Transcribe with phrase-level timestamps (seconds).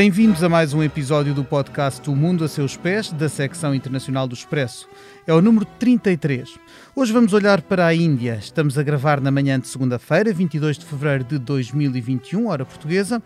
[0.00, 4.26] Bem-vindos a mais um episódio do podcast O Mundo a Seus Pés, da secção internacional
[4.26, 4.88] do Expresso.
[5.26, 6.58] É o número 33.
[6.96, 8.38] Hoje vamos olhar para a Índia.
[8.40, 13.22] Estamos a gravar na manhã de segunda-feira, 22 de fevereiro de 2021, hora portuguesa.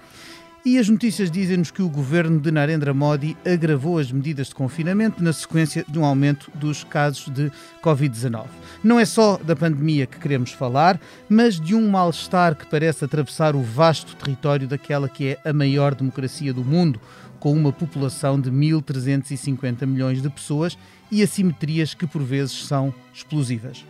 [0.67, 5.23] E as notícias dizem-nos que o governo de Narendra Modi agravou as medidas de confinamento
[5.23, 8.47] na sequência de um aumento dos casos de Covid-19.
[8.83, 13.55] Não é só da pandemia que queremos falar, mas de um mal-estar que parece atravessar
[13.55, 16.99] o vasto território daquela que é a maior democracia do mundo,
[17.39, 20.79] com uma população de 1.350 milhões de pessoas
[21.13, 23.85] e assimetrias que por vezes são explosivas.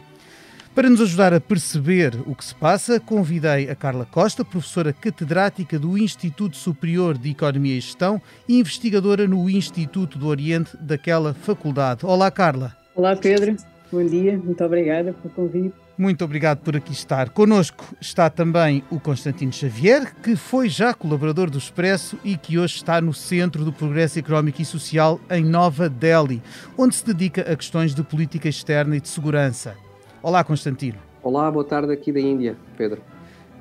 [0.75, 5.79] Para nos ajudar a perceber o que se passa, convidei a Carla Costa, professora catedrática
[5.79, 12.05] do Instituto Superior de Economia e Gestão e investigadora no Instituto do Oriente daquela faculdade.
[12.05, 12.77] Olá, Carla.
[12.93, 13.57] Olá, Pedro.
[13.93, 14.37] Bom dia.
[14.37, 15.75] Muito obrigada pelo convite.
[15.97, 17.31] Muito obrigado por aqui estar.
[17.31, 22.75] Connosco está também o Constantino Xavier, que foi já colaborador do Expresso e que hoje
[22.75, 26.43] está no Centro do Progresso Económico e Social em Nova Delhi,
[26.77, 29.84] onde se dedica a questões de política externa e de segurança.
[30.25, 30.97] Olá, Constantino.
[31.23, 33.03] Olá, boa tarde aqui da Índia, Pedro.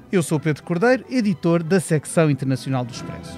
[0.09, 3.37] Eu sou Pedro Cordeiro, editor da secção internacional do Expresso.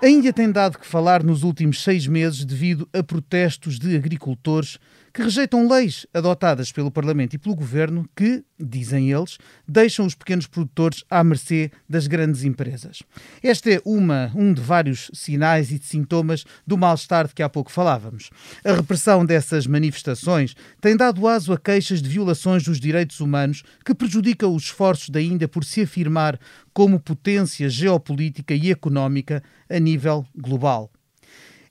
[0.00, 4.78] A Índia tem dado que falar nos últimos seis meses devido a protestos de agricultores
[5.16, 10.46] que rejeitam leis adotadas pelo Parlamento e pelo Governo que, dizem eles, deixam os pequenos
[10.46, 13.02] produtores à mercê das grandes empresas.
[13.42, 17.48] Este é uma, um de vários sinais e de sintomas do mal-estar de que há
[17.48, 18.28] pouco falávamos.
[18.62, 23.94] A repressão dessas manifestações tem dado aso a queixas de violações dos direitos humanos que
[23.94, 26.38] prejudicam os esforços da Índia por se afirmar
[26.74, 30.90] como potência geopolítica e económica a nível global.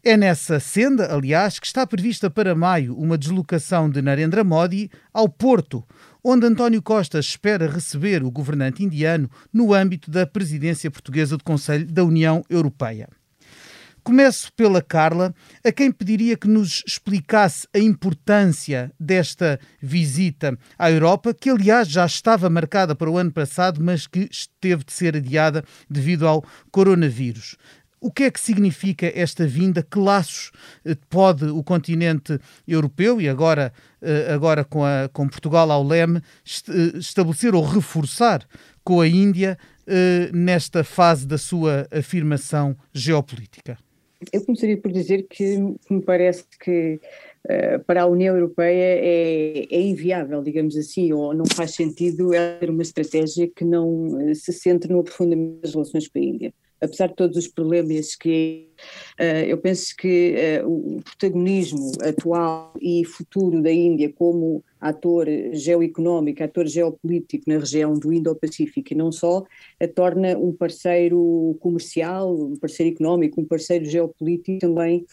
[0.08, 5.28] É nessa senda, aliás, que está prevista para maio uma deslocação de Narendra Modi ao
[5.28, 5.84] Porto,
[6.24, 11.92] onde António Costa espera receber o governante indiano no âmbito da presidência portuguesa do Conselho
[11.92, 13.10] da União Europeia.
[14.04, 15.34] Começo pela Carla,
[15.66, 22.06] a quem pediria que nos explicasse a importância desta visita à Europa, que aliás já
[22.06, 24.30] estava marcada para o ano passado, mas que
[24.62, 27.58] teve de ser adiada devido ao coronavírus.
[28.06, 29.82] O que é que significa esta vinda?
[29.82, 30.52] Que laços
[30.86, 36.20] eh, pode o continente europeu, e agora, eh, agora com, a, com Portugal ao leme,
[36.20, 38.48] eh, estabelecer ou reforçar
[38.84, 39.58] com a Índia
[40.32, 43.78] nesta fase da sua afirmação geopolítica?
[44.32, 45.58] Eu começaria por dizer que
[45.90, 47.00] me parece que
[47.86, 52.82] para a União Europeia é, é, inviável, digamos assim, ou não faz sentido ter uma
[52.82, 57.38] estratégia que não se centre no aprofundamento das relações com a Índia apesar de todos
[57.38, 58.70] os problemas que
[59.20, 66.44] uh, eu penso que uh, o protagonismo atual e futuro da Índia como ator geoeconómico,
[66.44, 69.44] ator geopolítico na região do Indo-Pacífico e não só,
[69.82, 75.06] a torna um parceiro comercial, um parceiro económico, um parceiro geopolítico também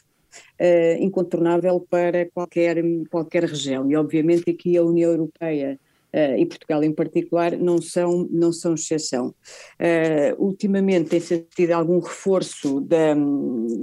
[0.61, 3.91] uh, incontornável para qualquer, qualquer região.
[3.91, 5.79] E obviamente aqui a União Europeia
[6.15, 9.35] uh, e Portugal em particular, não são, não são exceção.
[9.81, 13.15] Uh, ultimamente tem-se tido algum reforço da,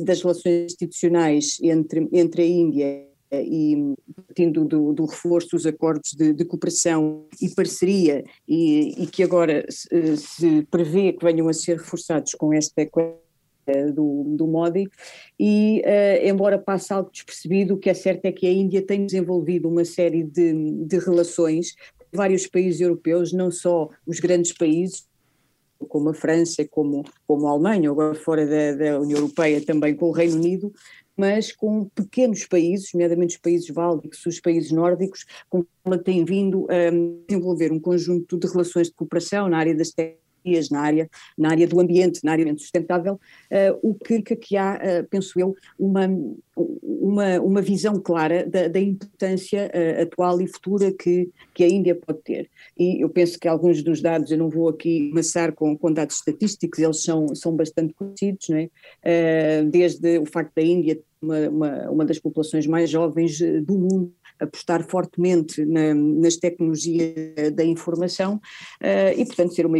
[0.04, 3.94] das relações institucionais entre, entre a Índia e
[4.26, 9.66] partindo do, do, reforço dos acordos de, de cooperação e parceria e, e que agora
[9.70, 12.82] se, se, prevê que venham a ser reforçados com esta
[13.94, 14.90] do, do Modi
[15.40, 19.06] e uh, embora passe algo despercebido, o que é certo é que a Índia tem
[19.06, 20.54] desenvolvido uma série de,
[20.86, 21.76] de relações
[22.12, 25.08] vários países europeus, não só os grandes países,
[25.88, 30.10] como a França, como, como a Alemanha, agora fora da, da União Europeia também com
[30.10, 30.74] o Reino Unido,
[31.16, 36.66] mas com pequenos países, nomeadamente os países bálticos, os países nórdicos, com ela tem vindo
[36.70, 36.90] a
[37.28, 40.29] desenvolver um conjunto de relações de cooperação na área das tecnologias
[40.72, 45.08] na área, na área do ambiente, na área sustentável, uh, o que, que há, uh,
[45.10, 46.08] penso eu, uma,
[46.56, 51.96] uma, uma visão clara da, da importância uh, atual e futura que, que a Índia
[51.96, 52.50] pode ter.
[52.78, 56.18] E eu penso que alguns dos dados, eu não vou aqui começar com, com dados
[56.18, 58.70] estatísticos, eles são, são bastante conhecidos, não é?
[59.72, 64.84] desde o facto da Índia uma, uma, uma das populações mais jovens do mundo, apostar
[64.88, 67.14] fortemente na, nas tecnologias
[67.54, 69.78] da informação uh, e, portanto, ser uma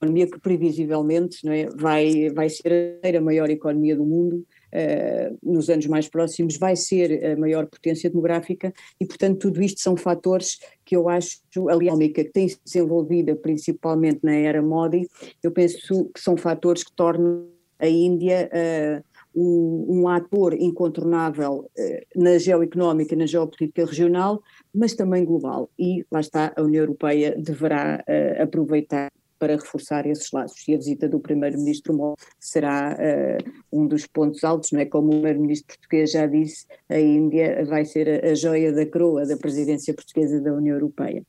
[0.00, 5.68] economia que previsivelmente não é, vai, vai ser a maior economia do mundo uh, nos
[5.68, 10.58] anos mais próximos, vai ser a maior potência demográfica e, portanto, tudo isto são fatores
[10.84, 15.08] que eu acho, aliás, que tem se desenvolvida principalmente na era Modi,
[15.42, 17.48] eu penso que são fatores que tornam
[17.78, 24.42] a Índia uh, um, um, ator incontornável uh, na geoeconómica, na geopolítica regional,
[24.74, 25.70] mas também global.
[25.78, 30.66] E lá está, a União Europeia deverá uh, aproveitar para reforçar esses laços.
[30.66, 34.84] E a visita do primeiro-ministro Moro será uh, um dos pontos altos, não é?
[34.84, 39.26] Como o primeiro-ministro português já disse, a Índia vai ser a, a joia da coroa
[39.26, 41.22] da presidência portuguesa da União Europeia,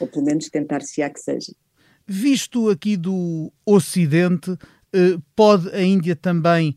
[0.00, 1.52] ou pelo menos tentar-se-á que seja.
[2.06, 4.56] Visto aqui do Ocidente,
[5.36, 6.76] pode a Índia também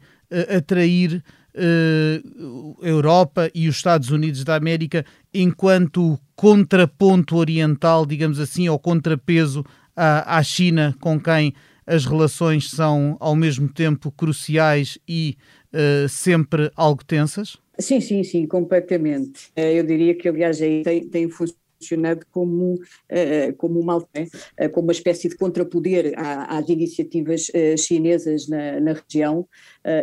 [0.55, 1.23] atrair
[1.55, 9.63] uh, Europa e os Estados Unidos da América enquanto contraponto oriental, digamos assim, ou contrapeso
[9.95, 11.53] à, à China, com quem
[11.87, 15.37] as relações são ao mesmo tempo cruciais e
[15.73, 17.57] uh, sempre algo tensas?
[17.77, 19.51] Sim, sim, sim, completamente.
[19.55, 24.87] Eu diria que, aliás, aí tem, tem funcionado funcionado como, uh, como, uma, uh, como
[24.87, 29.47] uma espécie de contrapoder às iniciativas uh, chinesas na, na região.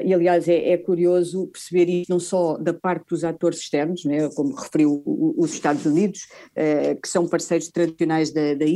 [0.04, 4.28] e, aliás, é, é, curioso perceber isso não só da parte dos atores externos, né,
[4.30, 5.02] como referiu
[5.36, 6.28] os Estados Unidos,
[7.02, 8.66] que são parceiros tradicionais da, da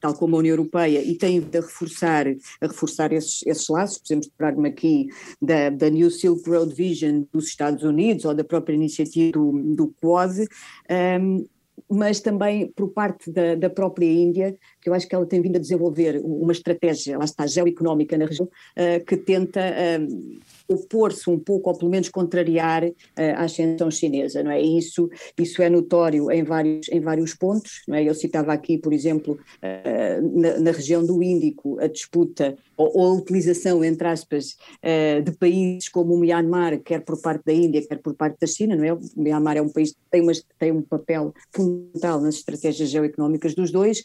[0.00, 2.26] tal como a União Europeia, e têm de reforçar,
[2.60, 3.98] a reforçar esses, esses laços.
[3.98, 5.08] Podemos lembrar-me aqui
[5.40, 9.94] da, da New Silk Road Vision dos Estados Unidos ou da própria iniciativa do, do
[10.00, 10.46] Quad.
[10.90, 11.46] Um,
[11.90, 15.56] mas também por parte da, da, própria Índia, que eu acho que ela tem vindo
[15.56, 21.38] a desenvolver uma estratégia, lá está, geoeconómica na região, uh, que tenta uh, opor-se um
[21.38, 22.92] pouco, ou pelo menos contrariar uh,
[23.36, 24.60] a ascensão chinesa, não é?
[24.60, 28.04] Isso, isso é notório em vários, em vários pontos, não é?
[28.04, 33.06] Eu citava aqui, por exemplo, uh, na, na, região do Índico, a disputa ou, ou
[33.06, 37.86] a utilização, entre aspas, uh, de países como o Myanmar, quer por parte da Índia,
[37.86, 38.92] quer por parte da China, não é?
[38.92, 43.54] O Myanmar é um país que tem, uma, tem um papel fundamental nas estratégias geoeconómicas
[43.54, 44.02] dos dois,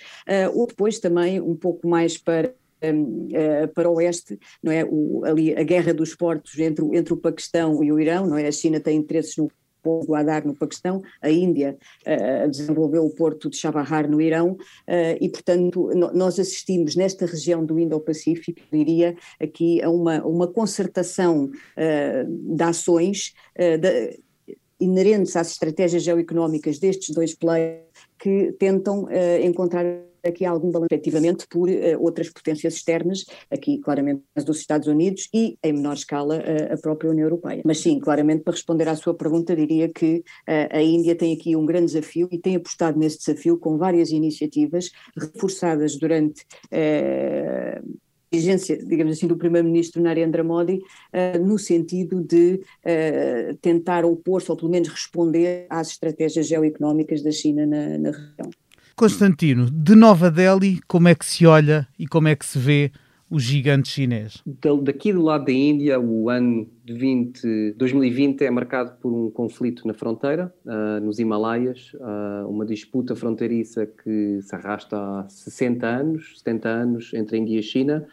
[0.54, 2.54] ou depois também um pouco mais para
[3.74, 4.84] para o oeste, não é?
[4.86, 8.48] O, ali a guerra dos portos entre, entre o Paquistão e o Irão, não é?
[8.48, 9.50] A China tem interesses no
[9.84, 11.78] Porto Guadar no Paquistão, a Índia
[12.08, 17.26] uh, desenvolveu o porto de Chabahar no Irão uh, e, portanto, no, nós assistimos nesta
[17.26, 24.20] região do Indo-Pacífico, diria aqui, a uma, uma concertação uh, de ações de,
[24.80, 27.84] inerentes às estratégias geoeconómicas destes dois players
[28.18, 29.08] que tentam
[29.42, 29.86] encontrar
[30.26, 35.58] aqui algum balanço efetivamente por uh, outras potências externas, aqui claramente dos Estados Unidos e
[35.64, 37.62] em menor escala uh, a própria União Europeia.
[37.66, 41.56] Mas sim, claramente para responder à sua pergunta diria que uh, a Índia tem aqui
[41.56, 46.46] um grande desafio e tem apostado nesse desafio com várias iniciativas reforçadas durante
[48.36, 50.76] exigência, digamos assim, do primeiro-ministro Narendra Modi,
[51.14, 57.32] uh, no sentido de uh, tentar opor-se, ou pelo menos responder às estratégias geoeconómicas da
[57.32, 58.50] China na, na região.
[58.96, 62.92] Constantino, de Nova Delhi, como é que se olha e como é que se vê
[63.30, 64.44] o gigante chinês?
[64.84, 69.88] Daqui do lado da Índia, o ano de 20, 2020 é marcado por um conflito
[69.88, 76.38] na fronteira, uh, nos Himalaias, uh, uma disputa fronteiriça que se arrasta há 60 anos,
[76.38, 78.06] 70 anos entre a Índia e a China,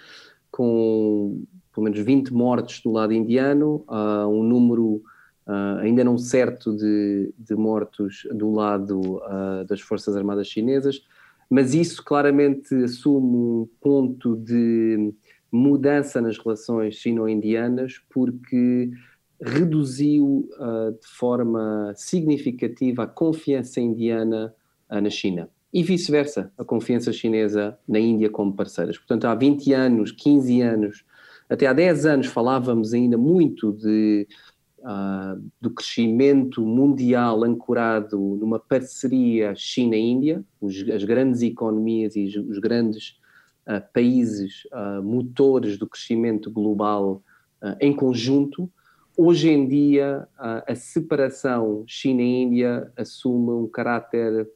[0.50, 1.44] com
[1.75, 5.03] pelo menos 20 mortes do lado indiano, uh, um número
[5.50, 11.05] Uh, ainda não certo de, de, mortos do lado uh, das Forças Armadas Chinesas,
[11.50, 15.12] mas isso claramente assume um ponto de
[15.50, 18.92] mudança nas relações sino-indianas, porque
[19.42, 24.54] reduziu uh, de forma significativa a confiança indiana
[24.88, 25.49] na China.
[25.73, 28.99] E vice-versa, a confiança chinesa na Índia como parceiras.
[28.99, 31.04] Portanto, há 20 anos, 15 anos,
[31.49, 34.28] até há 10 anos falávamos ainda muito de
[34.81, 40.45] uh, do crescimento mundial ancorado numa parceria China-Índia,
[40.95, 43.19] as grandes economias e os grandes
[43.67, 47.23] uh, países uh, motores do crescimento global
[47.79, 48.73] em conjunto,
[49.15, 54.49] hoje em dia a separação China-Índia assume um caráter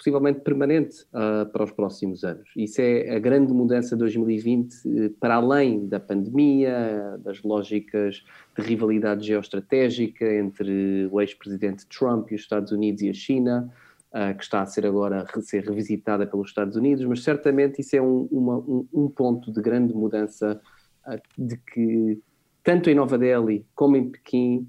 [0.00, 2.48] possivelmente permanente uh, para os próximos anos.
[2.56, 8.24] Isso é a grande mudança de 2020, uh, para além da pandemia, das lógicas
[8.56, 13.70] de rivalidade geoestratégica entre o ex-presidente Trump e os Estados Unidos e a China,
[14.14, 17.94] uh, que está a ser agora a ser revisitada pelos Estados Unidos, mas certamente isso
[17.94, 20.58] é um, uma, um, um ponto de grande mudança
[21.04, 22.18] ah, de que,
[22.64, 24.66] tanto em Nova Delhi como em Pequim,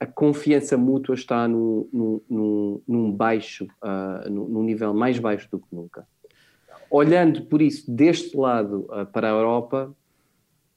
[0.00, 5.66] a confiança mútua está num, num, num baixo, uh, num nível mais baixo do que
[5.72, 6.06] nunca.
[6.90, 9.94] Olhando por isso deste lado uh, para a Europa,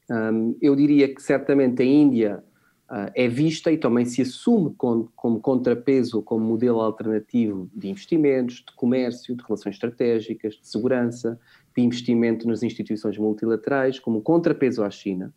[0.09, 2.43] um, eu diria que certamente a Índia
[2.89, 8.55] uh, é vista e também se assume como, como contrapeso, como modelo alternativo de investimentos,
[8.55, 11.39] de comércio, de relações estratégicas, de segurança,
[11.77, 15.31] de investimento nas instituições multilaterais, como contrapeso à China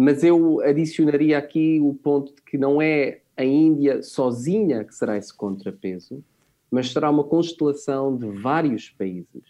[0.00, 5.16] mas eu adicionaria aqui o ponto de que não é a Índia sozinha que será
[5.16, 6.24] esse contrapeso,
[6.70, 9.42] mas será uma constelação de vários países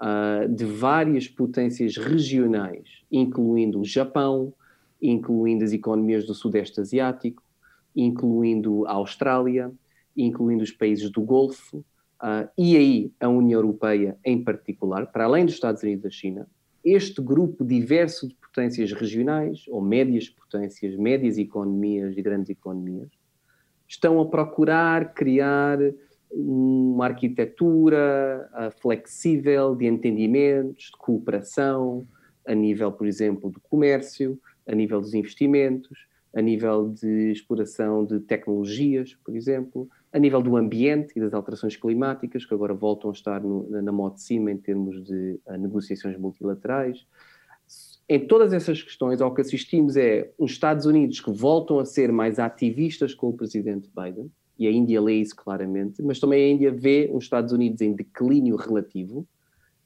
[0.00, 4.54] uh, de várias potências regionais, incluindo o Japão,
[5.02, 7.42] incluindo as economias do Sudeste Asiático,
[7.96, 9.72] incluindo a Austrália,
[10.16, 11.78] incluindo os países do Golfo,
[12.22, 16.10] uh, e aí a União Europeia em particular, para além dos Estados Unidos e da
[16.10, 16.48] China,
[16.84, 23.10] este grupo diverso de potências regionais, ou médias potências, médias economias e grandes economias,
[23.88, 25.78] estão a procurar criar
[26.30, 32.06] uma arquitetura uh, flexível de entendimentos, de cooperação,
[32.46, 38.20] a nível, por exemplo, do comércio, a nível dos investimentos, a nível de exploração de
[38.20, 43.12] tecnologias, por exemplo, a nível do ambiente e das alterações climáticas, que agora voltam a
[43.12, 47.04] estar no, na moda de cima em termos de uh, negociações multilaterais.
[48.12, 52.10] Em todas essas questões, ao que assistimos é os Estados Unidos que voltam a ser
[52.10, 56.48] mais ativistas com o presidente Biden, e a Índia lê isso claramente, mas também a
[56.52, 59.24] Índia vê os Estados Unidos em declínio relativo.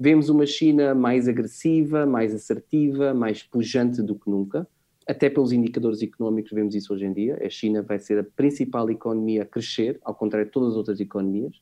[0.01, 4.67] Vemos uma China mais agressiva, mais assertiva, mais pujante do que nunca.
[5.07, 7.39] Até pelos indicadores económicos vemos isso hoje em dia.
[7.45, 10.99] A China vai ser a principal economia a crescer, ao contrário de todas as outras
[10.99, 11.61] economias.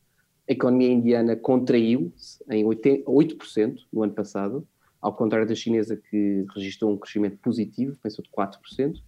[0.49, 4.65] A economia indiana contraiu-se em 8% no ano passado,
[5.03, 9.03] ao contrário da chinesa que registrou um crescimento positivo, pensou de 4%.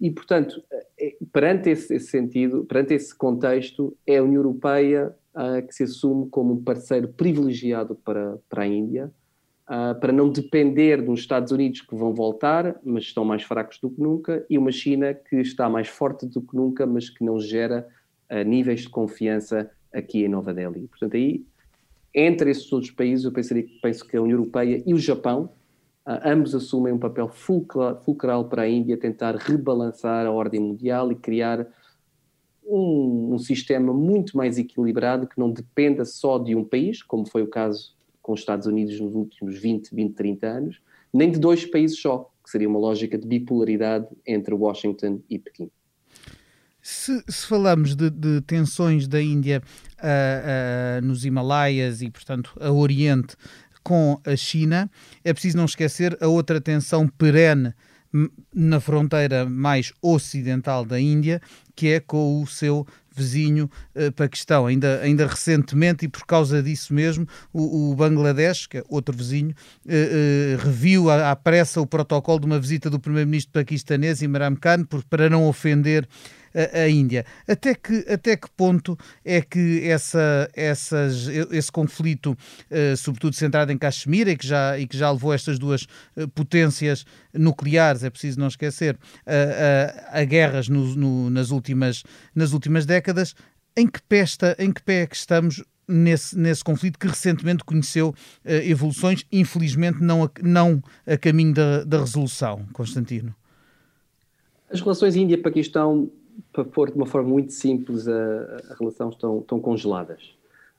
[0.00, 0.62] E, portanto,
[0.98, 5.82] é, perante esse, esse, sentido, perante esse contexto, é a União Europeia uh, que se
[5.82, 9.12] assume como um parceiro privilegiado para, para a Índia,
[9.68, 13.90] uh, para não depender dos Estados Unidos que vão voltar, mas estão mais fracos do
[13.90, 17.40] que nunca, e uma China que está mais forte do que nunca, mas que não
[17.40, 17.86] gera
[18.30, 20.86] uh, níveis de confiança aqui em Nova Delhi.
[20.88, 21.44] Portanto, aí,
[22.14, 25.50] entre esses outros países, eu pensaria, penso que a União Europeia e o Japão,
[26.06, 31.14] Uh, ambos assumem um papel fulcral para a Índia tentar rebalançar a ordem mundial e
[31.14, 31.66] criar
[32.62, 37.42] um, um, sistema muito mais equilibrado que não dependa só de um país, como foi
[37.42, 41.64] o caso com os Estados Unidos nos últimos 20, 20, 30 anos, nem de dois
[41.64, 45.70] países só, que seria uma lógica de bipolaridade entre Washington e Pequim.
[46.82, 49.62] Se, se falamos de, de, tensões da Índia
[50.04, 53.36] uh, nos Himalaias e, portanto, a Oriente,
[53.82, 54.90] com a China,
[55.24, 57.74] é preciso não esquecer a outra tensão perene
[58.54, 61.40] na fronteira mais ocidental da Índia,
[61.74, 64.66] que é com o seu vizinho uh, Paquistão.
[64.66, 69.50] Ainda, ainda recentemente, e por causa disso mesmo, o, o Bangladesh, que é outro vizinho,
[69.50, 74.56] uh, uh, reviu à, à, pressa o protocolo de uma visita do primeiro-ministro paquistanês, Imran
[74.56, 76.08] Khan, por, para não ofender
[76.54, 77.24] a, a, Índia.
[77.46, 83.78] Até que, até que ponto é que essa, essas, esse conflito, uh, sobretudo centrado em
[83.78, 85.82] Caxemira, e que já, e que já levou estas duas
[86.16, 92.04] uh, potências nucleares, é preciso não esquecer, a, a, a guerras no, no, nas, últimas,
[92.34, 93.34] nas últimas décadas,
[93.76, 97.64] em que pé, está, em que pé é que estamos nesse, nesse conflito que recentemente
[97.64, 103.34] conheceu uh, evoluções, infelizmente não a, não a caminho da, da resolução, Constantino?
[104.70, 106.10] As relações Índia-Paquistão
[106.52, 108.12] para pôr de uma forma muito simples, a,
[108.70, 110.34] a relação estão, estão congeladas.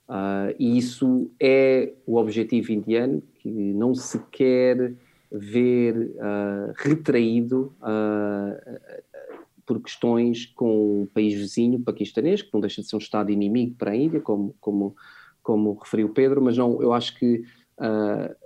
[0.07, 4.93] Uh, e isso é o objetivo indiano, que não se quer
[5.31, 8.79] ver uh, retraído uh,
[9.65, 13.75] por questões com o país vizinho paquistanês, que não deixa de ser um Estado inimigo
[13.77, 14.95] para a Índia, como, como,
[15.41, 17.43] como referiu Pedro, mas não, eu acho que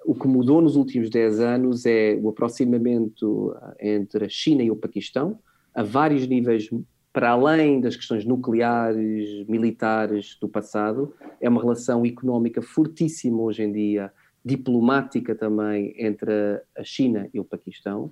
[0.08, 4.76] o que mudou nos últimos 10 anos é o aproximamento entre a China e o
[4.76, 5.38] Paquistão,
[5.72, 6.68] a vários níveis
[7.12, 13.72] para além das questões nucleares, militares do passado, é uma relação económica fortíssima hoje em
[13.72, 14.12] dia,
[14.46, 18.12] diplomática também entre a China e o Paquistão.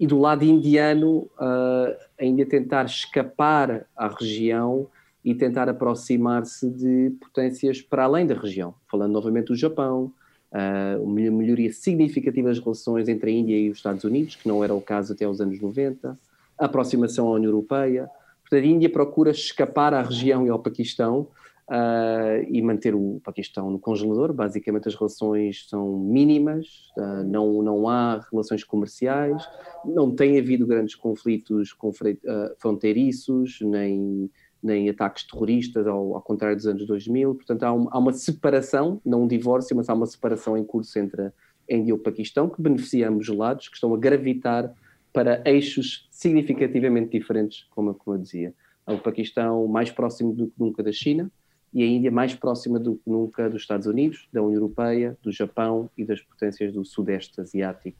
[0.00, 4.86] E do lado indiano, uh, ainda tentar escapar à região
[5.24, 8.74] e tentar aproximar-se de potências para além da região.
[8.90, 10.12] Falando novamente do Japão,
[10.52, 14.62] uh, uma melhoria significativa das relações entre a Índia e os Estados Unidos, que não
[14.64, 16.16] era o caso até os anos 90,
[16.58, 18.08] a aproximação à União Europeia,
[18.48, 21.28] Portanto, a Índia procura escapar à região e ao Paquistão
[21.68, 24.32] uh, e manter o Paquistão no congelador.
[24.32, 29.46] Basicamente, as relações são mínimas, uh, não, não há relações comerciais,
[29.84, 34.30] não tem havido grandes conflitos uh, fronteiriços, nem,
[34.62, 37.34] nem ataques terroristas, ao, ao, contrário dos anos 2000.
[37.34, 40.98] Portanto, há, um, há uma separação, não um divórcio, mas há uma separação em curso
[40.98, 41.32] entre a
[41.68, 44.72] Índia e o Paquistão, que beneficia ambos os lados, que estão a gravitar
[45.12, 48.54] para eixos significativamente diferentes, como, como eu dizia.
[48.86, 51.30] O Paquistão mais próximo do que nunca da China
[51.72, 55.30] e a Índia mais próxima do que nunca dos Estados Unidos, da União Europeia, do
[55.30, 57.98] Japão e das potências do Sudeste Asiático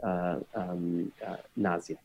[0.00, 1.98] uh, um, uh, na Ásia.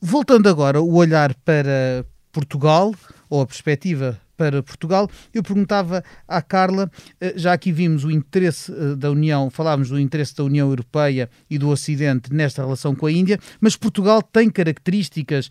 [0.00, 2.94] Voltando agora o olhar para Portugal,
[3.34, 5.10] ou a perspectiva para Portugal.
[5.32, 6.88] Eu perguntava à Carla,
[7.20, 11.28] eh, já aqui vimos o interesse eh, da União, falámos do interesse da União Europeia
[11.50, 15.50] e do Ocidente nesta relação com a Índia, mas Portugal tem características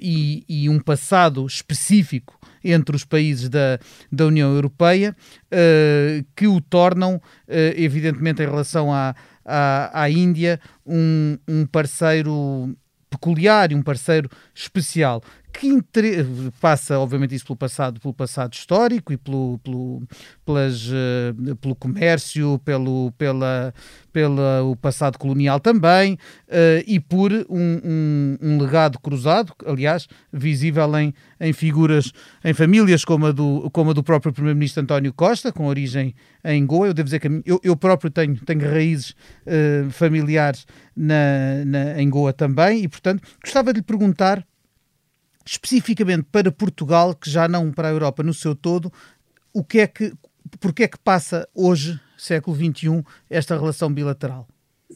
[0.00, 3.78] e, e um passado específico entre os países da,
[4.10, 5.14] da União Europeia
[6.34, 7.20] que o tornam,
[7.76, 12.76] evidentemente, em relação à, à, à Índia, um, um parceiro
[13.08, 15.68] peculiar e um parceiro especial que
[16.60, 20.02] passa, obviamente, isso pelo passado, pelo passado histórico e pelo, pelo,
[20.44, 23.74] pelas, uh, pelo comércio, pelo pela,
[24.12, 30.96] pela, o passado colonial também, uh, e por um, um, um, legado cruzado, aliás, visível
[30.98, 32.12] em, em figuras,
[32.44, 36.14] em famílias como a do, como a do próprio Primeiro-Ministro António Costa, com origem
[36.44, 36.88] em Goa.
[36.88, 39.10] Eu devo dizer que eu, eu próprio tenho, tenho raízes
[39.46, 44.44] uh, familiares na, na, em Goa também, e, portanto, gostava de lhe perguntar
[45.50, 48.92] especificamente para Portugal, que já não para a Europa no seu todo,
[49.50, 50.12] o que é que,
[50.60, 54.46] porque é que passa hoje, século XXI, esta relação bilateral?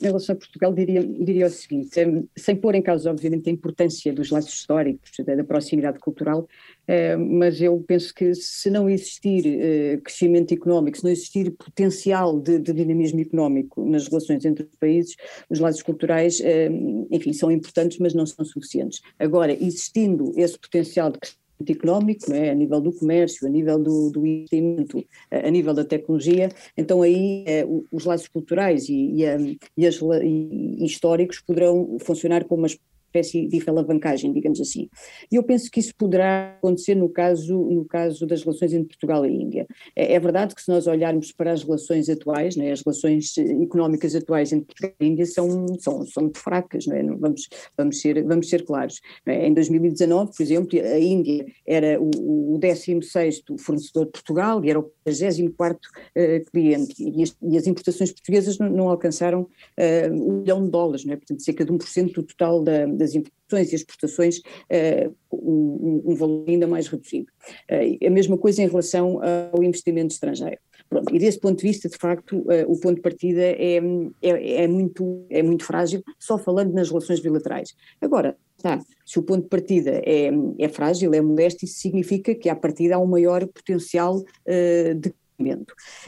[0.01, 1.91] Em relação a Portugal, diria, diria o seguinte:
[2.37, 6.49] sem pôr em causa, obviamente, a importância dos laços históricos, da proximidade cultural,
[6.87, 12.41] eh, mas eu penso que se não existir eh, crescimento económico, se não existir potencial
[12.41, 15.15] de, de dinamismo económico nas relações entre os países,
[15.51, 16.71] os laços culturais, eh,
[17.11, 19.03] enfim, são importantes, mas não são suficientes.
[19.19, 22.50] Agora, existindo esse potencial de crescimento económico, é?
[22.50, 27.45] a nível do comércio, a nível do, do investimento, a, nível da tecnologia, então aí
[27.47, 29.37] é, os laços culturais e, e, a,
[29.76, 32.69] e, as, e históricos poderão funcionar como uma
[33.12, 34.88] espécie de alavancagem, digamos assim.
[35.31, 39.26] E eu penso que isso poderá acontecer no caso, no caso das relações entre Portugal
[39.26, 39.66] e Índia.
[39.95, 44.14] É, é verdade que se nós olharmos para as relações atuais, né, as relações económicas
[44.14, 47.02] atuais entre Portugal e Índia são, são, são muito fracas, não é?
[47.02, 49.00] vamos, vamos, ser, vamos ser claros.
[49.26, 49.47] É?
[49.47, 54.80] Em 2019, por exemplo, a Índia era o, o 16 fornecedor de Portugal e era
[54.80, 60.41] o 24 uh, cliente, e as, e as, importações portuguesas não, não alcançaram uh, um
[60.41, 61.17] milhão de dólares, não é?
[61.17, 66.45] portanto cerca de 1% do total da, das importações e exportações uh, um, um, valor
[66.49, 67.26] ainda mais reduzido.
[67.71, 69.21] Uh, a mesma coisa em relação
[69.52, 70.58] ao investimento estrangeiro.
[70.88, 73.80] Pronto, e desse ponto de vista, de facto, uh, o ponto de partida é,
[74.21, 77.75] é, é, muito, é muito frágil, só falando nas relações bilaterais.
[78.00, 82.49] Agora, tá, se o ponto de partida é, é frágil, é modesto, isso significa que
[82.49, 85.12] à partida há um maior potencial uh, de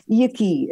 [0.08, 0.68] e aqui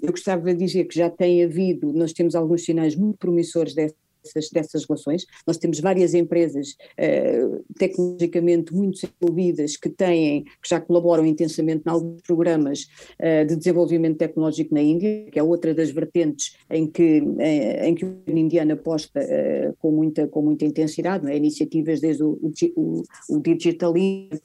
[0.00, 3.94] eu gostava de dizer que já tem havido, nós temos alguns sinais muito promissores dessa
[4.32, 5.26] dessas, dessas relações.
[5.46, 11.90] Nós temos várias empresas uh, tecnologicamente muito desenvolvidas que têm, que já colaboram intensamente em
[11.90, 12.86] alguns programas
[13.20, 17.94] uh, de desenvolvimento tecnológico na Índia, que é outra das vertentes em que, uh, em
[17.94, 19.20] que o governo indiano aposta
[19.78, 21.36] com, muita, com muita intensidade, é?
[21.36, 22.38] iniciativas desde o,
[22.76, 24.40] o, o Digital India,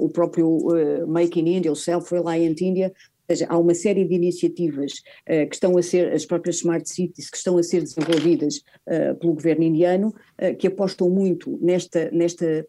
[0.00, 0.58] o próprio
[1.06, 2.92] Make in India, o Self-Reliant India,
[3.28, 4.92] seja, há uma série de iniciativas
[5.28, 9.14] uh, que estão a ser, as próprias Smart Cities, que estão a ser desenvolvidas uh,
[9.18, 12.66] pelo governo indiano, uh, que apostam muito nesta, nesta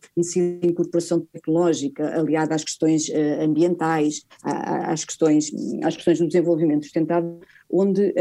[0.61, 5.51] incorporação tecnológica aliada às questões ambientais, às, questões,
[5.83, 7.39] às questões do desenvolvimento sustentável,
[7.69, 8.13] onde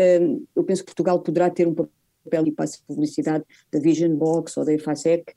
[0.54, 4.56] eu penso que Portugal poderá ter um papel e passo de publicidade da Vision Box
[4.56, 5.32] ou da EFASEC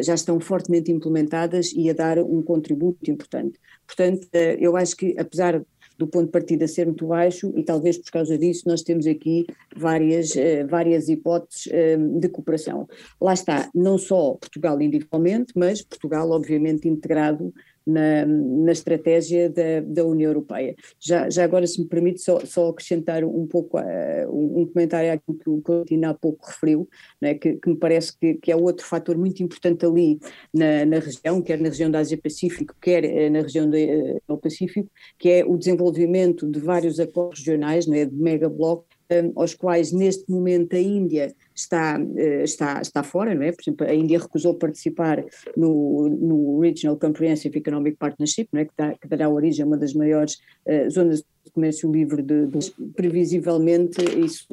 [0.00, 3.58] já estão fortemente implementadas e a dar um contributo importante.
[3.86, 5.62] Portanto, eu acho que apesar
[6.00, 9.46] do ponto de partida ser muito baixo e talvez por causa disso nós temos aqui
[9.76, 12.88] várias, eh, várias hipóteses eh, de cooperação.
[13.20, 17.52] Lá está, não só Portugal individualmente, mas Portugal obviamente integrado
[17.90, 20.74] na, na estratégia da, da, União Europeia.
[20.98, 25.38] Já, já agora, se me permite, só, só acrescentar um pouco, uh, um, comentário àquilo
[25.38, 26.88] que o Coutinho há pouco referiu,
[27.20, 30.18] né, que, que, me parece que, que, é outro fator muito importante ali
[30.52, 34.88] na, na região, quer na região da Ásia-Pacífico, quer uh, na região do uh, Pacífico,
[35.18, 38.86] que é o desenvolvimento de vários acordos regionais, né, de mega bloco,
[39.34, 43.52] aos quais neste momento a Índia está, eh, está, está fora, não é?
[43.52, 45.24] Por exemplo, a Índia recusou participar
[45.56, 48.64] no, no Regional Comprehensive Economic Partnership, não é?
[48.64, 50.34] que, dá, que dará origem a uma das maiores
[50.66, 54.46] uh, zonas de comércio livre de, de, previsivelmente isso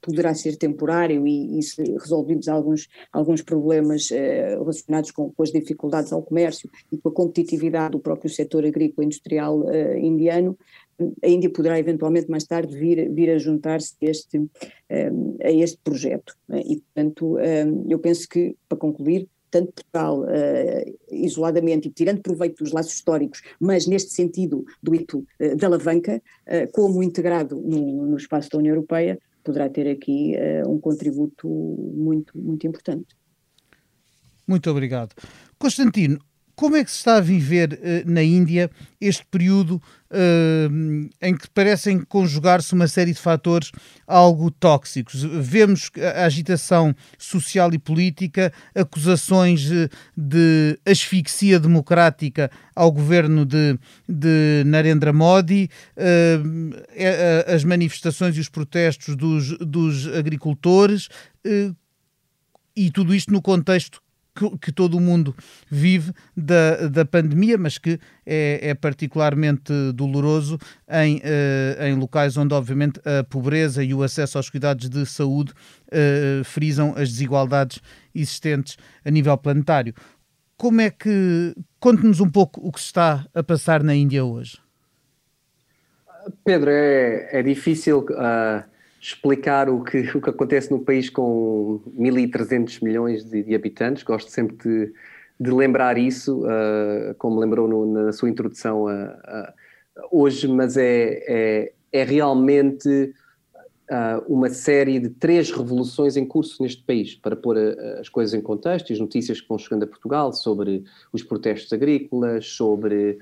[0.00, 1.82] poderá ser temporário e, e se
[2.48, 7.98] alguns, alguns problemas relacionados com, com, as dificuldades ao comércio e com a competitividade do
[7.98, 9.66] próprio setor agrícola industrial
[9.98, 10.56] indiano,
[11.22, 15.78] a Índia poderá eventualmente mais tarde vir, vir a juntar-se a este, um, a este
[15.82, 16.36] projeto.
[16.48, 16.62] Né?
[16.66, 22.62] E, portanto, um, eu penso que, para concluir, tanto Portugal uh, isoladamente e tirando proveito
[22.62, 26.22] dos laços históricos, mas neste sentido do ito uh, da alavanca,
[26.72, 30.34] como integrado no, no, espaço da União Europeia, poderá ter aqui
[30.66, 33.16] um contributo muito, muito importante.
[34.46, 35.14] Muito obrigado.
[35.58, 36.18] Constantino,
[36.60, 38.70] Como é que se está a viver uh, na Índia
[39.00, 39.76] este período
[40.10, 43.72] uh, em que parecem conjugar-se uma série de fatores
[44.06, 45.24] algo tóxicos?
[45.24, 49.70] Vemos a agitação social e política, acusações
[50.14, 59.16] de asfixia democrática ao governo de, de Narendra Modi, uh, as manifestações e os protestos
[59.16, 61.08] dos, dos agricultores,
[62.76, 64.02] e tudo isto no contexto
[64.40, 65.34] que, que, todo o mundo
[65.68, 72.54] vive da, da pandemia, mas que é, é particularmente doloroso em, uh, em locais onde,
[72.54, 77.80] obviamente, a pobreza e o acesso aos cuidados de saúde uh, frisam as desigualdades
[78.14, 79.94] existentes a nível planetário.
[80.56, 81.54] Como é que.
[81.78, 84.58] Conte-nos um pouco o que se está a passar na Índia hoje.
[86.44, 88.00] Pedro, é, é difícil.
[88.10, 88.69] Uh
[89.00, 94.02] explicar o que, o que acontece no país com 1.300 milhões de, de, habitantes.
[94.02, 94.92] Gosto sempre de,
[95.40, 99.52] de lembrar isso, uh, como lembrou no, na sua introdução uh, uh,
[100.12, 103.14] hoje, mas é, é, é realmente
[104.28, 107.58] uma série de três revoluções em curso neste país, para pôr
[107.98, 112.46] as coisas em contexto, as notícias que vão chegando a Portugal sobre os protestos agrícolas,
[112.46, 113.18] sobre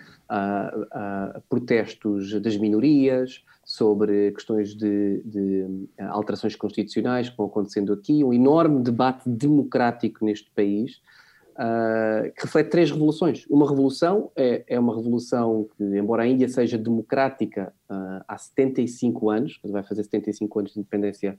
[1.48, 8.32] protestos das minorias, sobre questões de, de, eh, alterações constitucionais que vão acontecendo aqui, um
[8.32, 11.02] enorme debate democrático neste país,
[11.52, 13.44] uh, que reflete três revoluções.
[13.50, 19.28] Uma revolução é, é, uma revolução que, embora a Índia seja democrática uh, há 75
[19.28, 21.38] anos, vai fazer 75 anos de independência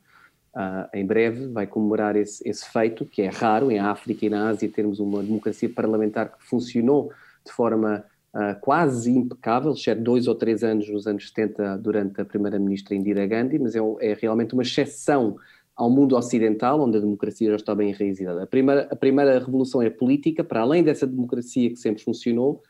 [0.55, 4.49] uh, em breve, vai comemorar esse, esse feito, que é raro em África e na
[4.49, 7.11] Ásia termos uma democracia parlamentar que funcionou
[7.43, 12.25] de forma uh, quase impecável, exceto dois ou três anos nos anos 70 durante a
[12.25, 15.37] primeira-ministra Indira Gandhi, mas é, é, realmente uma exceção
[15.75, 18.43] ao mundo ocidental, onde a democracia já está bem enraizada.
[18.43, 22.61] A primeira, a primeira revolução é política, para além dessa democracia que sempre funcionou,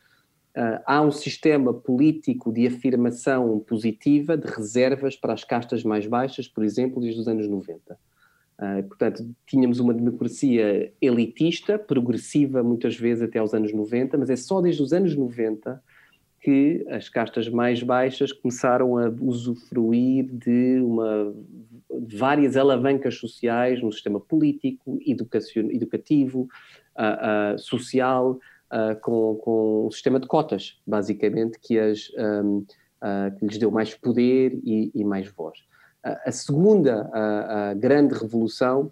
[0.57, 6.47] Uh, há um sistema político de afirmação positiva de reservas para as castas mais baixas,
[6.47, 7.97] por exemplo, desde os anos 90.
[8.59, 14.35] Uh, portanto, tínhamos uma democracia elitista, progressiva muitas vezes até aos anos 90, mas é
[14.35, 15.81] só desde os anos 90
[16.41, 21.33] que as castas mais baixas começaram a usufruir de uma,
[21.89, 26.49] várias alavancas sociais no sistema político, educativo,
[26.97, 28.39] uh, uh, social,
[29.01, 32.63] com, com um sistema de cotas, basicamente, que, as, um,
[33.39, 35.57] que lhes deu mais poder e, e mais voz.
[36.03, 38.91] A segunda a, a grande revolução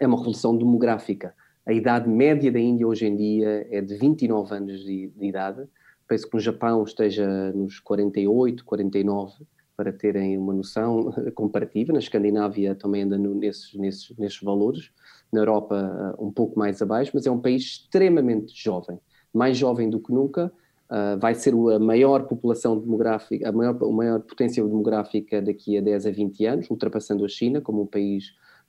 [0.00, 1.34] é uma revolução demográfica.
[1.64, 5.66] A idade média da Índia hoje em dia é de 29 anos de, de idade.
[6.06, 11.92] Penso que no Japão esteja nos 48, 49, para terem uma noção comparativa.
[11.92, 14.90] Na Escandinávia também anda no, nesses, nesses, nesses valores.
[15.32, 18.98] Na Europa, um pouco mais abaixo, mas é um país extremamente jovem.
[19.32, 20.52] Mais jovem do que nunca
[20.90, 25.80] Uh, vai ser a maior população demográfica, a maior, a maior potência demográfica daqui a
[25.80, 28.26] 10 a 20 anos, ultrapassando a China como um país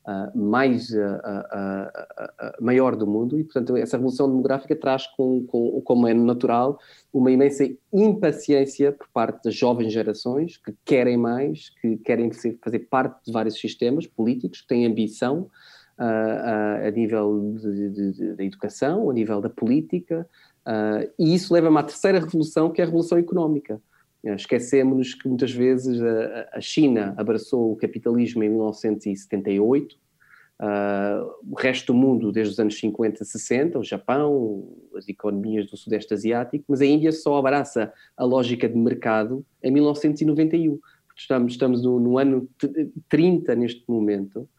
[0.08, 3.38] uh, mais uh, maior do mundo.
[3.38, 6.80] E, portanto, essa revolução demográfica traz, com, com, como é natural,
[7.12, 12.32] uma imensa impaciência por parte das jovens gerações que querem mais, que querem
[12.64, 15.50] fazer parte de vários sistemas políticos, que têm ambição
[15.98, 17.56] a nível
[18.36, 20.28] da educação, a nível da política,
[20.66, 23.80] Uh, e isso leva-me à terceira revolução, que é a revolução económica.
[24.24, 29.98] Uh, Esquecemos-nos que muitas vezes a, a, China abraçou o capitalismo em 1978, uh,
[30.58, 35.78] ah, o resto do mundo desde os anos 50, 60, o Japão, as economias do
[35.78, 40.80] Sudeste Asiático, mas a Índia só abraça a lógica de mercado em 1991.
[41.16, 42.50] Estamos, estamos no, no ano
[43.08, 44.50] 30 neste momento,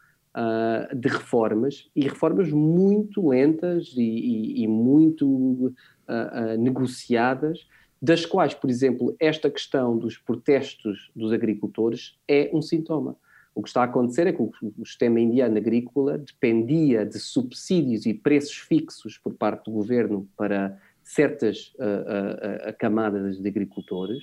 [0.95, 5.73] de reformas e reformas muito lentas e, e, e muito
[6.07, 7.67] uh, uh, negociadas,
[8.01, 13.15] das quais, por exemplo, esta questão dos protestos dos agricultores é um sintoma.
[13.55, 18.05] O que está a acontecer é que o, o sistema indiano agrícola dependia de subsídios
[18.05, 21.73] e preços fixos por parte do governo para certas
[22.77, 24.21] camadas de agricultores,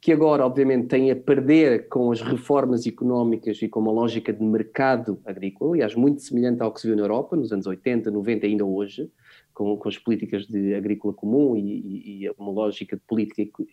[0.00, 4.42] que agora, obviamente, tem a perder com as reformas económicas e com uma lógica de
[4.42, 8.46] mercado agrícola, aliás, muito semelhante ao que se viu na Europa nos anos 80, 90
[8.46, 9.10] ainda hoje,
[9.58, 13.64] com, com as políticas de agrícola comum e, e, uma lógica de política,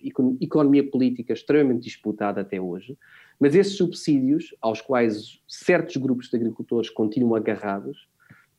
[0.41, 2.97] economia política extremamente disputada até hoje.
[3.39, 8.07] Mas esses subsídios, aos quais certos grupos de agricultores continuam agarrados,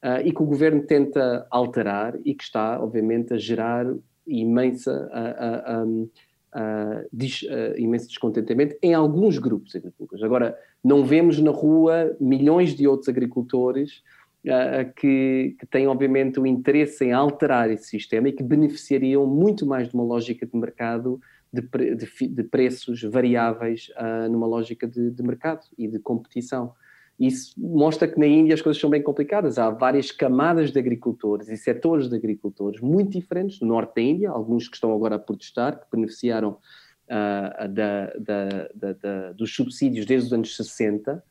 [0.04, 3.92] uh, e que o governo tenta alterar e que está, obviamente, a gerar
[4.24, 5.10] imensa.
[5.12, 6.10] Uh, uh,
[6.54, 10.22] uh, imenso descontentamento em alguns grupos agrícolas.
[10.22, 14.02] Agora, não vemos na rua milhões de outros agricultores
[14.48, 19.66] uh, que, que têm, obviamente, o interesse em alterar esse sistema e que beneficiariam muito
[19.66, 21.20] mais de uma lógica de mercado
[21.52, 21.62] de,
[21.94, 26.72] de, de preços variáveis uh, numa lógica de, de, mercado e de competição.
[27.18, 29.58] Isso mostra que na Índia as coisas são bem complicadas.
[29.58, 34.30] Há várias camadas de agricultores e setores de agricultores muito diferentes no norte da Índia,
[34.30, 40.26] alguns que estão agora a protestar, que beneficiaram uh, da, da, da, dos subsídios desde
[40.26, 41.22] os anos 60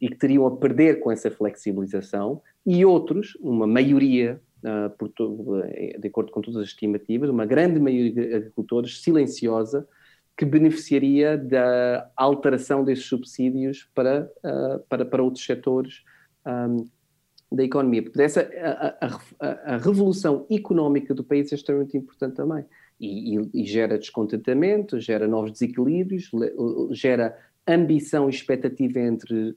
[0.00, 4.40] e que teriam a perder com essa flexibilização, e outros, uma maioria
[4.98, 5.10] por,
[5.98, 9.86] de acordo com todas as estimativas, uma grande maioria de agricultores silenciosa
[10.36, 16.04] que beneficiaria da alteração desses subsídios para, uh, para, para outros setores
[16.46, 16.86] um,
[17.50, 18.04] da economia.
[18.04, 18.48] Porque essa,
[19.00, 19.06] a,
[19.40, 22.64] a, a, revolução económica do país é extremamente importante também.
[23.00, 26.30] E, e, e gera descontentamento, gera novos desequilíbrios,
[26.92, 29.56] gera ambição e expectativa entre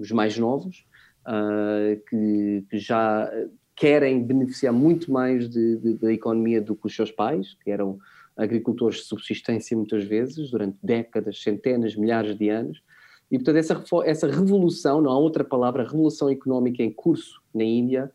[0.00, 0.86] os mais novos,
[1.26, 3.30] uh, que, que, já
[3.74, 7.98] querem beneficiar muito mais de, de, da economia do que os seus pais, que eram
[8.36, 12.82] agricultores de subsistência muitas vezes, durante décadas, centenas, milhares de anos.
[13.30, 18.10] E, portanto, essa, essa revolução, não há outra palavra, revolução económica em curso na Índia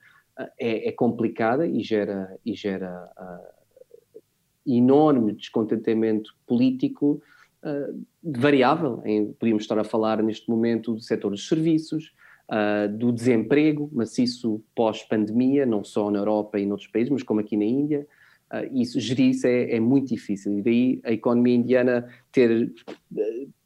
[0.60, 4.22] é, é complicada e gera, e gera uh,
[4.66, 7.22] enorme descontentamento político
[7.64, 9.02] uh, variável.
[9.06, 12.14] Em, podíamos estar a falar neste momento do setor dos serviços,
[12.50, 17.58] uh, do desemprego maciço pós-pandemia, não só na Europa e noutros países, mas como aqui
[17.58, 18.08] na Índia.
[18.52, 20.58] Uh, isso, gerir isso é, é, muito difícil.
[20.58, 22.72] E daí a economia indiana ter,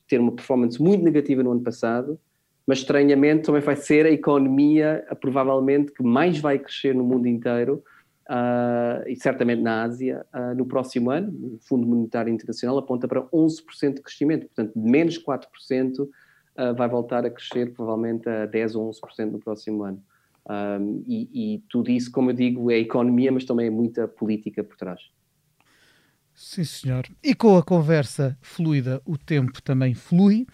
[0.08, 2.19] ter uma performance muito negativa no ano passado,
[2.65, 7.84] mas estranhamente também vai ser a economia, provavelmente, que mais vai crescer no mundo inteiro,
[8.31, 11.31] uh, e certamente na Ásia, uh, no próximo ano.
[11.55, 16.07] O Fundo Monetário Internacional aponta para 11% de crescimento, portanto, menos 4% uh,
[16.75, 20.01] vai voltar a crescer provavelmente a 10 ou 11% no próximo ano.
[20.49, 24.63] Um, e, e, tudo isso, como eu digo, é economia, mas também é muita política
[24.63, 24.99] por trás.
[26.33, 27.05] Sim, senhor.
[27.21, 30.47] E com a conversa fluida, o tempo também flui.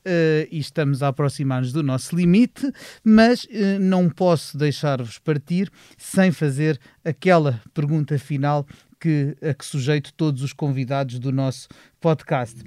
[0.00, 2.72] Uh, e estamos a aproximar-nos do nosso limite,
[3.04, 8.66] mas uh, não posso deixar-vos partir sem fazer aquela pergunta final
[8.98, 11.68] que, a que sujeito todos os convidados do nosso
[12.00, 12.62] podcast.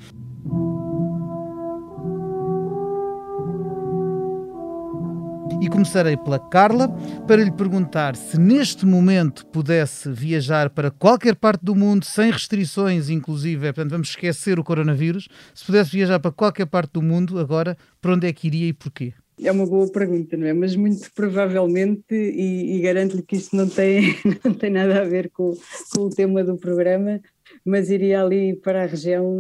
[5.64, 6.90] E começarei pela Carla
[7.26, 13.10] para lhe perguntar se neste momento pudesse viajar para qualquer parte do mundo sem restrições,
[13.10, 17.78] inclusive, portanto, vamos esquecer o coronavírus, se pudesse viajar para qualquer parte do mundo agora,
[18.02, 19.14] para onde é que iria e porquê?
[19.42, 20.52] É uma boa pergunta, não é?
[20.52, 25.30] Mas muito provavelmente, e, e garanto-lhe que isto não tem, não tem nada a ver
[25.30, 25.56] com,
[25.96, 27.22] com o tema do programa,
[27.66, 29.34] mas iria ali para a região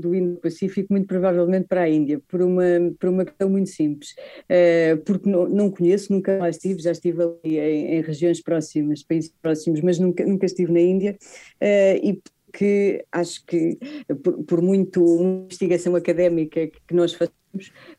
[0.00, 2.64] do Indo-Pacífico, muito provavelmente para a Índia, por uma,
[2.98, 7.22] por uma questão muito simples, uh, porque não, não conheço, nunca lá estive, já estive
[7.22, 11.16] ali em, em, regiões próximas, países próximos, mas nunca, nunca estive na Índia,
[11.60, 13.78] uh, e que acho que,
[14.22, 15.02] por, por muito
[15.46, 17.41] investigação académica que nós fazemos,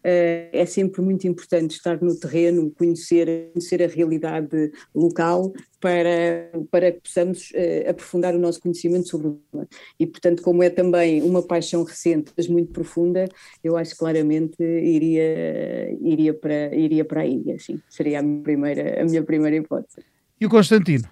[0.03, 7.01] é sempre muito importante estar no terreno, conhecer, conhecer a realidade local para, para que
[7.01, 9.67] possamos uh, aprofundar o nosso conhecimento sobre o tema.
[9.99, 13.27] E, portanto, como é também uma paixão recente, mas muito profunda,
[13.63, 17.81] eu acho que claramente iria, iria, para, iria para a Índia, sim.
[17.89, 20.05] Seria a minha primeira, a minha primeira hipótese.
[20.39, 21.07] E o Constantino?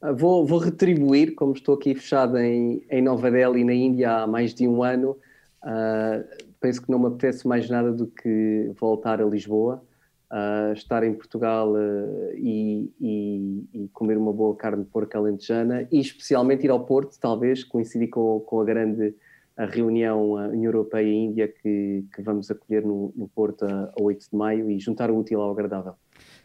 [0.00, 4.26] Ah, vou, vou retribuir, como estou aqui fechado em, em Nova Delhi, na Índia, há
[4.26, 5.16] mais de um ano,
[5.64, 9.84] uh, penso que não me apetece mais nada do que voltar a Lisboa,
[10.32, 15.86] uh, estar em Portugal uh, e, e, e, comer uma boa carne de porco alentejana
[15.92, 19.14] e especialmente ir ao Porto, talvez, coincidir com, com a grande
[19.56, 24.02] a reunião União Europeia e Índia que, que vamos acolher no, no Porto a, a
[24.02, 25.94] 8 de maio e juntar o útil ao agradável.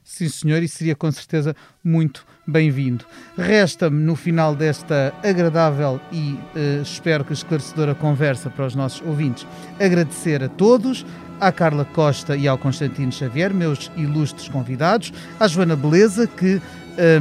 [0.04, 3.06] Sim, senhor, e seria com certeza muito bem-vindo.
[3.38, 9.46] Resta-me, no final desta agradável e uh, espero que esclarecedora conversa para os nossos ouvintes,
[9.80, 11.06] agradecer a todos,
[11.40, 16.62] à Carla Costa e ao Constantino Xavier, meus ilustres convidados, à Joana Beleza, que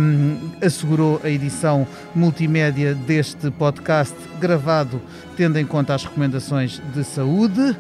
[0.01, 5.01] um, assegurou a edição multimédia deste podcast, gravado
[5.37, 7.77] tendo em conta as recomendações de saúde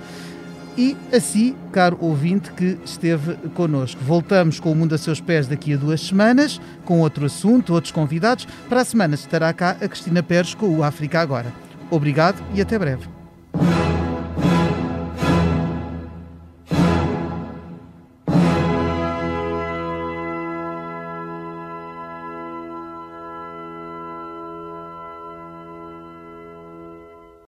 [0.78, 4.00] e assim, caro ouvinte que esteve connosco.
[4.04, 7.90] Voltamos com o Mundo a Seus Pés daqui a duas semanas, com outro assunto, outros
[7.90, 8.46] convidados.
[8.68, 11.52] Para a semana estará cá a Cristina Pérez com o África Agora.
[11.90, 13.17] Obrigado e até breve.